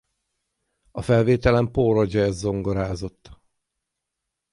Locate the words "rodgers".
1.93-2.35